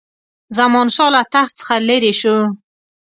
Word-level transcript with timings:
زمانشاه 0.57 1.09
له 1.15 1.21
تخت 1.33 1.53
څخه 1.59 1.75
لیري 1.87 2.13
شو. 2.21 2.37